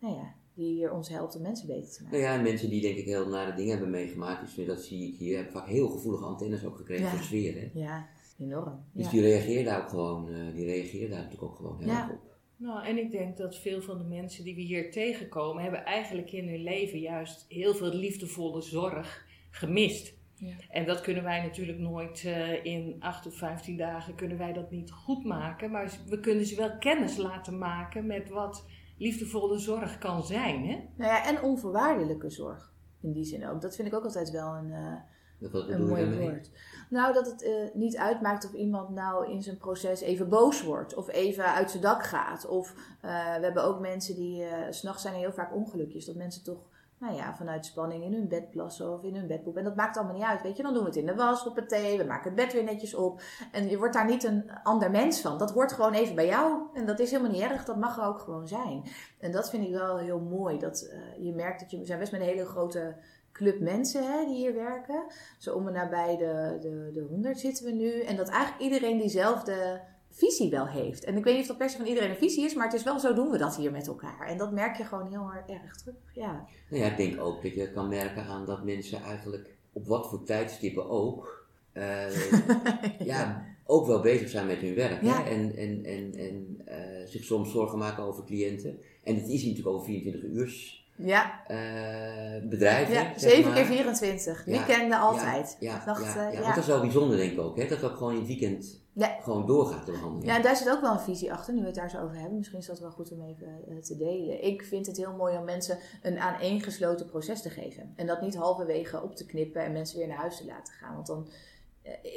[0.00, 2.20] nou ja, die hier ons helpt om mensen beter te maken.
[2.20, 4.56] Nou ja, mensen die denk ik heel nare dingen hebben meegemaakt.
[4.56, 5.36] Dus dat zie ik hier.
[5.36, 7.54] Hebben vaak heel gevoelige antennes ook gekregen voor sfeer.
[7.54, 7.70] Hè?
[7.72, 8.06] Ja.
[8.40, 8.84] Enorm.
[8.92, 12.10] Dus die reageert daar ook gewoon, uh, die reageert daar natuurlijk ook gewoon heel erg
[12.10, 12.30] op.
[12.56, 16.32] Nou, en ik denk dat veel van de mensen die we hier tegenkomen, hebben eigenlijk
[16.32, 20.18] in hun leven juist heel veel liefdevolle zorg gemist.
[20.34, 20.54] Ja.
[20.68, 24.70] En dat kunnen wij natuurlijk nooit uh, in 8 of 15 dagen kunnen wij dat
[24.70, 25.70] niet goed maken.
[25.70, 28.66] Maar we kunnen ze wel kennis laten maken met wat
[28.98, 30.66] liefdevolle zorg kan zijn.
[30.66, 30.78] Hè?
[30.96, 32.72] Nou ja, en onvoorwaardelijke zorg.
[33.00, 33.60] In die zin ook.
[33.60, 34.94] Dat vind ik ook altijd wel een, uh,
[35.40, 36.50] een mooi woord.
[36.90, 40.94] Nou, dat het uh, niet uitmaakt of iemand nou in zijn proces even boos wordt.
[40.94, 42.46] Of even uit zijn dak gaat.
[42.46, 46.04] Of uh, we hebben ook mensen die, uh, s'nachts zijn er heel vaak ongelukjes.
[46.04, 46.58] Dat mensen toch,
[46.98, 49.56] nou ja, vanuit spanning in hun bed plassen of in hun bedpoep.
[49.56, 50.62] En dat maakt allemaal niet uit, weet je.
[50.62, 52.64] Dan doen we het in de was, op het thee, we maken het bed weer
[52.64, 53.20] netjes op.
[53.52, 55.38] En je wordt daar niet een ander mens van.
[55.38, 56.60] Dat hoort gewoon even bij jou.
[56.74, 58.82] En dat is helemaal niet erg, dat mag er ook gewoon zijn.
[59.18, 60.58] En dat vind ik wel heel mooi.
[60.58, 62.96] Dat je merkt dat je, we zijn best met een hele grote
[63.32, 65.04] club mensen hè, die hier werken.
[65.38, 68.00] Zo om en nabij de, de, de 100 zitten we nu.
[68.00, 71.04] En dat eigenlijk iedereen diezelfde visie wel heeft.
[71.04, 72.74] En ik weet niet of dat per se van iedereen een visie is, maar het
[72.74, 74.26] is wel zo doen we dat hier met elkaar.
[74.26, 75.94] En dat merk je gewoon heel erg terug.
[76.14, 76.46] Ja.
[76.70, 80.08] Nou ja, ik denk ook dat je kan merken aan dat mensen eigenlijk op wat
[80.08, 82.36] voor tijdstippen ook, uh,
[83.12, 83.46] ja.
[83.66, 85.00] ook wel bezig zijn met hun werk.
[85.00, 85.30] Hè?
[85.30, 88.78] En, en, en, en uh, zich soms zorgen maken over cliënten.
[89.02, 91.40] En het is natuurlijk over 24 uur ja.
[91.50, 92.94] Uh, bedrijven.
[92.94, 94.46] Ja, 7 keer 24.
[94.46, 94.52] Ja.
[94.52, 95.56] Weekenden altijd.
[95.60, 97.56] Ja, ja, ja, ja, Want dat is wel bijzonder denk ik ook.
[97.56, 97.68] Hè?
[97.68, 100.26] Dat dat gewoon in het weekend gewoon doorgaat de behandeling.
[100.26, 102.36] Ja, daar zit ook wel een visie achter, nu we het daar zo over hebben.
[102.36, 104.44] Misschien is dat wel goed om even uh, te delen.
[104.44, 107.92] Ik vind het heel mooi om mensen een aaneengesloten proces te geven.
[107.96, 110.94] En dat niet halverwege op te knippen en mensen weer naar huis te laten gaan.
[110.94, 111.34] Want dan eh,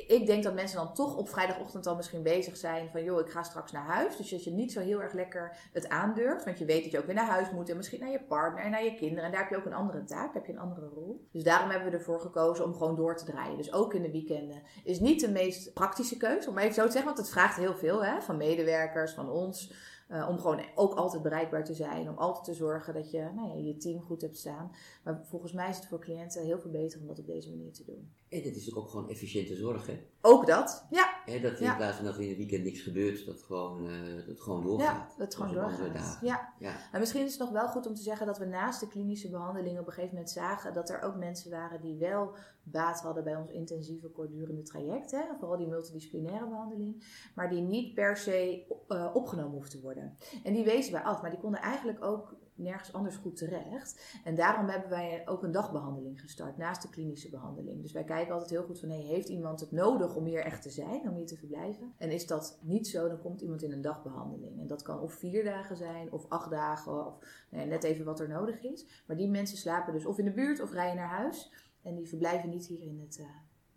[0.07, 3.29] ik denk dat mensen dan toch op vrijdagochtend al misschien bezig zijn van joh, ik
[3.29, 4.17] ga straks naar huis.
[4.17, 6.45] Dus dat je niet zo heel erg lekker het aandurft.
[6.45, 8.63] Want je weet dat je ook weer naar huis moet en misschien naar je partner
[8.63, 9.23] en naar je kinderen.
[9.23, 11.27] En daar heb je ook een andere taak, heb je een andere rol.
[11.31, 13.57] Dus daarom hebben we ervoor gekozen om gewoon door te draaien.
[13.57, 14.61] Dus ook in de weekenden.
[14.83, 17.13] Is niet de meest praktische keuze, om even zo te zeggen.
[17.13, 19.73] Want het vraagt heel veel hè, van medewerkers, van ons.
[20.13, 22.09] Uh, om gewoon ook altijd bereikbaar te zijn.
[22.09, 24.71] Om altijd te zorgen dat je nou ja, je team goed hebt staan.
[25.03, 27.73] Maar volgens mij is het voor cliënten heel veel beter om dat op deze manier
[27.73, 28.11] te doen.
[28.29, 29.99] En het is ook gewoon efficiënte zorg, hè?
[30.25, 31.21] Ook dat, ja.
[31.25, 34.27] He, dat in plaats van dat er in het weekend niks gebeurt, dat gewoon, uh,
[34.27, 35.11] dat gewoon doorgaat.
[35.11, 36.17] Ja, dat gewoon doorgaat.
[36.21, 36.53] Ja.
[36.59, 36.75] ja.
[36.91, 39.29] En misschien is het nog wel goed om te zeggen dat we naast de klinische
[39.29, 43.23] behandeling op een gegeven moment zagen dat er ook mensen waren die wel baat hadden
[43.23, 45.11] bij ons intensieve kortdurende traject.
[45.11, 45.21] Hè?
[45.39, 47.03] Vooral die multidisciplinaire behandeling.
[47.35, 50.17] Maar die niet per se uh, opgenomen hoefden te worden.
[50.43, 51.21] En die wezen wij af.
[51.21, 54.19] Maar die konden eigenlijk ook nergens anders goed terecht.
[54.23, 57.81] En daarom hebben wij ook een dagbehandeling gestart naast de klinische behandeling.
[57.81, 60.61] Dus wij kijken altijd heel goed van, hey, heeft iemand het nodig om hier echt
[60.61, 61.93] te zijn, om hier te verblijven?
[61.97, 64.59] En is dat niet zo, dan komt iemand in een dagbehandeling.
[64.59, 68.05] En dat kan of vier dagen zijn, of acht dagen, of nou ja, net even
[68.05, 69.03] wat er nodig is.
[69.07, 71.51] Maar die mensen slapen dus of in de buurt of rijden naar huis.
[71.81, 73.25] En die verblijven niet hier in het, uh,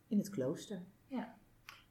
[0.08, 0.82] in het klooster.
[1.06, 1.36] Ja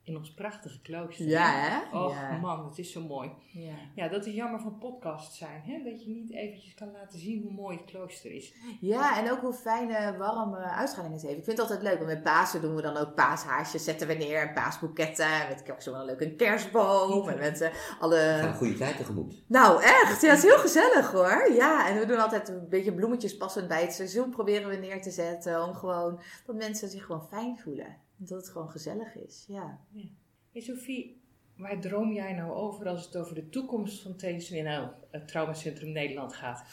[0.06, 1.28] in ons prachtige klooster.
[1.28, 1.98] Ja, hè?
[1.98, 2.38] Och ja.
[2.38, 3.32] man, het is zo mooi.
[3.52, 3.74] Ja.
[3.96, 5.62] ja, dat is jammer van podcasts zijn.
[5.65, 5.84] Hè?
[5.84, 8.54] Dat je niet eventjes kan laten zien hoe mooi het klooster is.
[8.80, 11.38] Ja, en ook hoe fijne, warme uitstraling het heeft.
[11.38, 11.98] Ik vind het altijd leuk.
[11.98, 14.48] Want met Pasen doen we dan ook paashaasjes, zetten we neer.
[14.48, 15.48] En paasboeketten.
[15.50, 17.30] Met ook zo wel een leuke kerstboom.
[17.30, 17.68] En met uh,
[18.00, 18.20] alle...
[18.20, 19.44] een goede tijd tegemoet.
[19.48, 20.22] Nou, echt.
[20.22, 21.52] Ja, het is heel gezellig hoor.
[21.54, 24.30] Ja, en we doen altijd een beetje bloemetjes passend bij het seizoen.
[24.30, 25.63] Proberen we neer te zetten.
[25.63, 28.04] Om gewoon, dat mensen zich gewoon fijn voelen.
[28.17, 29.80] Dat het gewoon gezellig is, ja.
[29.91, 30.08] ja.
[30.51, 31.21] Hey Sophie,
[31.58, 36.34] waar droom jij nou over als het over de toekomst van TCNL, het Traumacentrum Nederland,
[36.34, 36.63] gaat?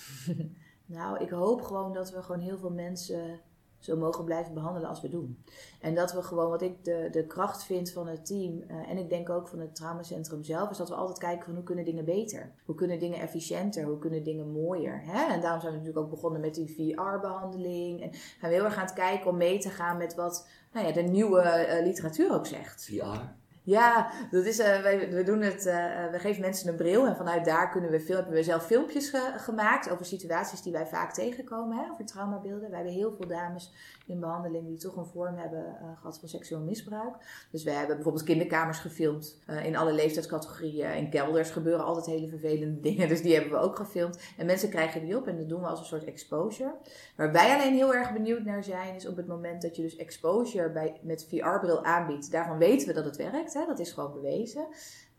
[0.86, 3.40] nou, ik hoop gewoon dat we gewoon heel veel mensen
[3.82, 5.44] zo mogen blijven behandelen als we doen.
[5.80, 8.98] En dat we gewoon, wat ik de, de kracht vind van het team, uh, en
[8.98, 11.84] ik denk ook van het traumacentrum zelf, is dat we altijd kijken van hoe kunnen
[11.84, 12.52] dingen beter?
[12.64, 13.84] Hoe kunnen dingen efficiënter?
[13.84, 15.02] Hoe kunnen dingen mooier?
[15.04, 15.32] Hè?
[15.32, 18.02] En daarom zijn we natuurlijk ook begonnen met die VR-behandeling.
[18.02, 20.86] En gaan we heel erg aan het kijken om mee te gaan met wat nou
[20.86, 22.84] ja, de nieuwe uh, literatuur ook zegt.
[22.84, 23.40] VR?
[23.64, 27.16] Ja, dat is, uh, wij, we doen het, uh, we geven mensen een bril en
[27.16, 30.86] vanuit daar kunnen we veel, hebben we zelf filmpjes ge, gemaakt over situaties die wij
[30.86, 32.68] vaak tegenkomen, hè, over traumabeelden.
[32.68, 33.72] Wij hebben heel veel dames
[34.06, 37.46] in behandeling die toch een vorm hebben uh, gehad van seksueel misbruik.
[37.50, 40.94] Dus we hebben bijvoorbeeld kinderkamers gefilmd in alle leeftijdscategorieën.
[40.94, 44.18] In kelders gebeuren altijd hele vervelende dingen, dus die hebben we ook gefilmd.
[44.36, 46.74] En mensen krijgen die op en dat doen we als een soort exposure.
[47.16, 49.96] Waar wij alleen heel erg benieuwd naar zijn, is op het moment dat je dus
[49.96, 52.30] exposure bij, met VR-bril aanbiedt.
[52.30, 53.51] Daarvan weten we dat het werkt.
[53.52, 54.66] Dat is gewoon bewezen.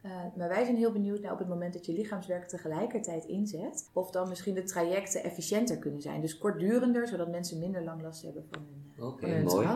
[0.06, 3.89] Uh, maar wij zijn heel benieuwd naar op het moment dat je lichaamswerk tegelijkertijd inzet,
[3.93, 6.22] of dan misschien de trajecten efficiënter kunnen zijn.
[6.22, 9.68] Dus kortdurender, zodat mensen minder lang last hebben van hun, okay, mooi.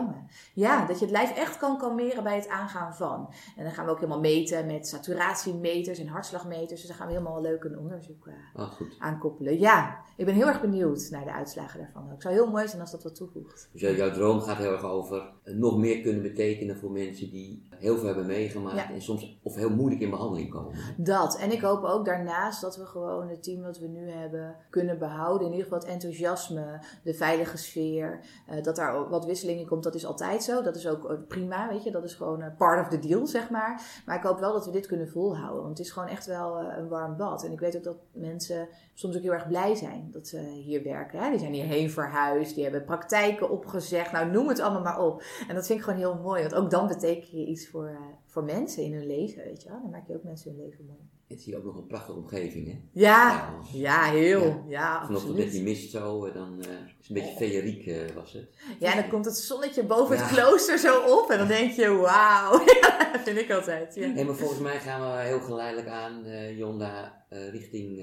[0.54, 3.32] Ja, dat je het lijf echt kan kalmeren bij het aangaan van.
[3.56, 6.80] En dan gaan we ook helemaal meten met saturatiemeters en hartslagmeters.
[6.80, 8.96] Dus daar gaan we helemaal leuk een onderzoek uh, oh, goed.
[8.98, 9.58] aan koppelen.
[9.58, 12.08] Ja, ik ben heel erg benieuwd naar de uitslagen daarvan.
[12.10, 13.68] Het zou heel mooi zijn als dat wat toevoegt.
[13.72, 17.96] Dus jouw droom gaat heel erg over nog meer kunnen betekenen voor mensen die heel
[17.96, 18.90] veel hebben meegemaakt Ja.
[18.90, 20.74] en soms of heel moeilijk in behandeling komen.
[20.96, 21.38] Dat.
[21.38, 24.98] En ik hoop ook daarnaast dat we gewoon het team wat we nu hebben kunnen
[24.98, 25.46] behouden.
[25.46, 28.20] In ieder geval het enthousiasme, de veilige sfeer.
[28.46, 30.62] eh, dat daar ook wat wisseling in komt, dat is altijd zo.
[30.62, 31.90] Dat is ook eh, prima, weet je.
[31.90, 34.02] Dat is gewoon eh, part of the deal, zeg maar.
[34.06, 35.62] Maar ik hoop wel dat we dit kunnen volhouden.
[35.62, 37.44] Want het is gewoon echt wel eh, een warm bad.
[37.44, 40.82] En ik weet ook dat mensen soms ook heel erg blij zijn dat ze hier
[40.82, 41.18] werken.
[41.18, 41.30] Hè?
[41.30, 44.12] Die zijn hierheen verhuisd, die hebben praktijken opgezegd.
[44.12, 45.22] Nou, noem het allemaal maar op.
[45.48, 46.42] En dat vind ik gewoon heel mooi.
[46.42, 49.68] Want ook dan beteken je iets voor, voor mensen in hun leven, weet je.
[49.68, 51.17] Dan maak je ook mensen hun leven mooi.
[51.28, 52.80] Het is hier ook nog een prachtige omgeving, hè?
[52.92, 54.42] Ja, ja, heel.
[54.42, 54.62] Ja.
[54.68, 58.48] Ja, Vanochtend met die mist zo, dan eh, is een beetje feeriek eh, was het.
[58.78, 61.30] Ja, dan komt het zonnetje boven het klooster zo op.
[61.30, 62.64] En dan denk je, wauw.
[63.12, 63.94] Dat vind ik altijd.
[63.94, 64.24] Ja.
[64.24, 67.96] Maar volgens mij gaan we heel geleidelijk aan, eh, Jonda, richting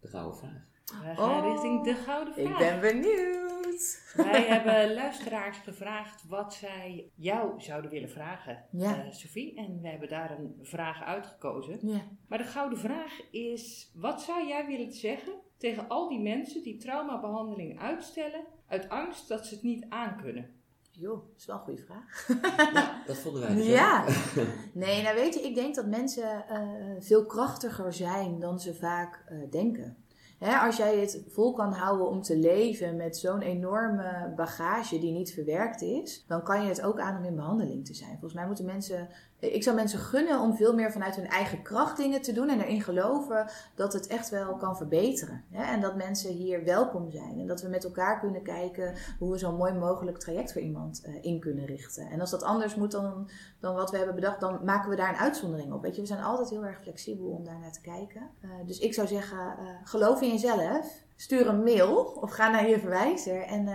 [0.00, 0.64] de Gouden Vraag.
[0.86, 2.50] We gaan Oh, richting de Gouden Vraag.
[2.50, 4.00] Ik ben benieuwd.
[4.16, 9.04] Wij hebben luisteraars gevraagd wat zij jou zouden willen vragen, Ja.
[9.04, 9.56] eh, Sophie.
[9.56, 11.78] En we hebben daar een vraag uitgekozen.
[11.82, 12.00] Ja.
[12.28, 16.76] Maar de gouden vraag is: wat zou jij willen zeggen tegen al die mensen die
[16.76, 20.50] traumabehandeling uitstellen uit angst dat ze het niet aankunnen?
[20.90, 22.28] Joh, dat is wel een goede vraag.
[22.72, 24.02] Ja, dat vonden wij dus Ja.
[24.04, 24.44] ook.
[24.72, 26.68] Nee, nou weet je, ik denk dat mensen eh,
[26.98, 29.96] veel krachtiger zijn dan ze vaak eh, denken.
[30.38, 35.12] Hè, als jij het vol kan houden om te leven met zo'n enorme bagage die
[35.12, 38.10] niet verwerkt is, dan kan je het ook aan om in behandeling te zijn.
[38.10, 39.08] Volgens mij moeten mensen.
[39.38, 42.60] Ik zou mensen gunnen om veel meer vanuit hun eigen kracht dingen te doen en
[42.60, 45.44] erin geloven dat het echt wel kan verbeteren.
[45.50, 47.40] En dat mensen hier welkom zijn.
[47.40, 51.02] En dat we met elkaar kunnen kijken hoe we zo'n mooi mogelijk traject voor iemand
[51.02, 52.10] eh, in kunnen richten.
[52.10, 55.08] En als dat anders moet dan, dan wat we hebben bedacht, dan maken we daar
[55.08, 55.82] een uitzondering op.
[55.82, 58.30] Weet je, we zijn altijd heel erg flexibel om daar naar te kijken.
[58.40, 61.04] Eh, dus ik zou zeggen, eh, geloof in jezelf.
[61.16, 63.68] Stuur een mail of ga naar je verwijzer en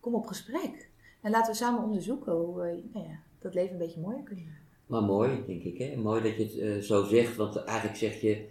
[0.00, 0.90] kom op gesprek.
[1.20, 4.44] En laten we samen onderzoeken hoe we nou ja, dat leven een beetje mooier kunnen
[4.44, 4.57] maken.
[4.88, 5.78] Maar mooi, denk ik.
[5.78, 5.96] Hè?
[5.96, 8.44] Mooi dat je het eh, zo zegt, want eigenlijk zeg je,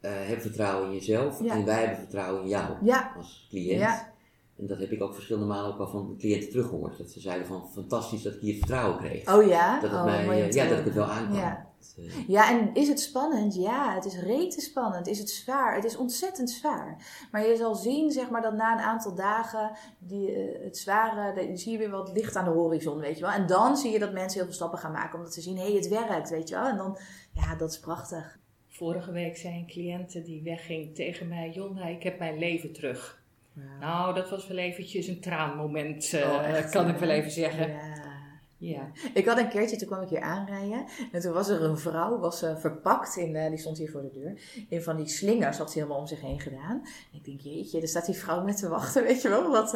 [0.00, 1.54] eh, heb vertrouwen in jezelf Ja.
[1.54, 3.80] en wij hebben vertrouwen in jou Ja, als cliënt.
[3.80, 4.12] Ja.
[4.58, 6.98] En dat heb ik ook verschillende malen ook al van cliënten teruggehoord.
[6.98, 9.34] Dat ze zeiden van, fantastisch dat ik hier vertrouwen kreeg.
[9.34, 9.80] oh ja.
[9.80, 11.38] dat het oh, mij, eh, ja, dat ik het wel aankwam.
[11.38, 11.66] Ja.
[11.96, 13.54] Eh, Ja, en is het spannend?
[13.54, 15.06] Ja, het is rete spannend.
[15.06, 15.74] Is het zwaar?
[15.74, 17.04] Het is ontzettend zwaar.
[17.30, 21.46] Maar je zal zien, zeg maar, dat na een aantal dagen die, eh, het zware,
[21.46, 23.32] dan zie je weer wat licht aan de horizon, weet je wel.
[23.32, 25.62] En dan zie je dat mensen heel veel stappen gaan maken, omdat ze zien, hé,
[25.62, 26.66] hey, het werkt, weet je wel.
[26.66, 26.98] En dan,
[27.32, 28.38] ja, dat is prachtig.
[28.68, 33.24] Vorige week zei een cliënte die wegging tegen mij: Jonda, ik heb mijn leven terug.
[33.80, 37.68] Nou, dat was wel eventjes een traanmoment, uh, Oh, kan ik wel even zeggen.
[37.68, 38.14] Ja.
[38.58, 38.90] Ja.
[39.14, 40.84] Ik had een keertje, toen kwam ik hier aanrijden.
[41.12, 44.02] En toen was er een vrouw, was eh, verpakt, in, eh, die stond hier voor
[44.02, 44.40] de deur.
[44.68, 46.80] In van die slingers had ze helemaal om zich heen gedaan.
[47.12, 49.50] En ik denk, jeetje, er staat die vrouw met te wachten, weet je wel.
[49.50, 49.72] Wat,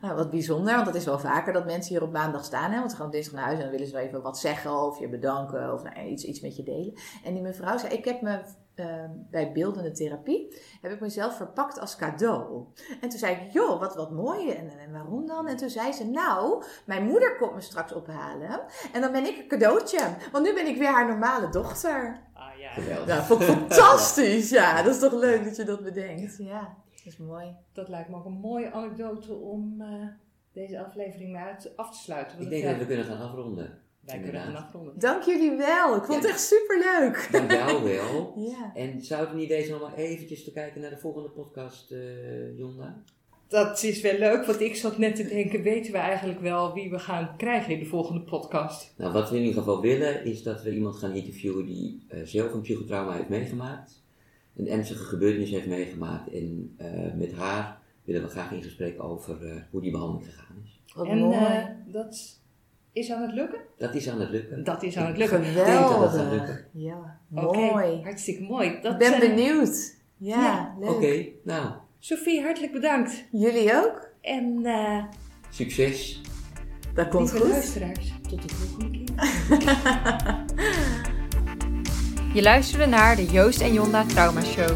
[0.00, 2.70] nou, wat bijzonder, want dat is wel vaker dat mensen hier op maandag staan.
[2.70, 2.78] Hè?
[2.78, 4.98] Want ze gaan dinsdag naar huis en dan willen ze wel even wat zeggen of
[4.98, 6.94] je bedanken of nou, iets, iets met je delen.
[7.24, 8.40] En die mevrouw zei, ik heb me
[8.76, 12.64] eh, bij beeldende therapie, heb ik mezelf verpakt als cadeau.
[13.00, 14.50] En toen zei ik, joh, wat, wat mooi.
[14.50, 15.48] En, en waarom dan?
[15.48, 18.60] En toen zei ze, nou, mijn moeder komt me straks ophalen.
[18.92, 20.16] En dan ben ik een cadeautje.
[20.32, 22.20] Want nu ben ik weer haar normale dochter.
[22.32, 22.72] Ah ja.
[22.72, 23.06] Geweldig.
[23.06, 24.50] Nou, vond ik fantastisch.
[24.50, 26.36] Ja, dat is toch leuk dat je dat bedenkt.
[26.38, 27.56] Ja, dat is mooi.
[27.72, 30.06] Dat lijkt me ook een mooie anekdote om eh,
[30.52, 32.40] deze aflevering mee uit, af te sluiten.
[32.40, 33.78] Ik denk ja, dat we kunnen gaan afronden.
[34.06, 34.54] Wij kunnen inderdaad.
[34.54, 34.92] gaan afronden.
[34.98, 35.96] Dank jullie wel.
[35.96, 37.28] Ik vond het echt superleuk.
[37.32, 38.34] Dank jou wel.
[38.50, 38.72] Ja.
[38.74, 41.90] En zou het een idee zijn om maar eventjes te kijken naar de volgende podcast,
[41.92, 43.02] eh Jonda?
[43.48, 46.90] Dat is wel leuk, want ik zat net te denken, weten we eigenlijk wel wie
[46.90, 48.94] we gaan krijgen in de volgende podcast?
[48.96, 52.20] Nou, wat we in ieder geval willen, is dat we iemand gaan interviewen die eh,
[52.24, 54.02] zelf een psychotrauma heeft meegemaakt.
[54.56, 56.32] Een ernstige gebeurtenis heeft meegemaakt.
[56.32, 60.56] En eh, met haar willen we graag in gesprek over eh, hoe die behandeling gegaan
[60.64, 60.80] is.
[60.94, 61.36] Wat en mooi.
[61.36, 62.40] eh, dat
[62.96, 63.58] is aan het lukken?
[63.78, 64.64] Dat is aan het lukken.
[64.64, 65.42] Dat is aan het lukken.
[65.42, 66.30] denk dat dat gaat Geweldig.
[66.30, 66.64] lukken.
[66.72, 68.00] Ja, mooi.
[68.02, 68.78] hartstikke mooi.
[68.82, 69.96] Dat Ik ben zijn- benieuwd.
[70.16, 70.90] Ja, Ja, leuk.
[70.90, 73.24] Oké, nou, Sophie, hartelijk bedankt.
[73.30, 74.08] Jullie ook?
[74.20, 75.04] En eh
[75.50, 76.20] succes.
[76.94, 77.52] Dat komt lieve goed.
[77.52, 79.14] luisteraars, tot de volgende keer.
[82.34, 84.70] Je luisterde naar de Joost en Jonda Trauma Show.